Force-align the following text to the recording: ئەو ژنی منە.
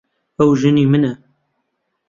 ئەو 0.37 0.49
ژنی 0.61 0.85
منە. 0.91 1.13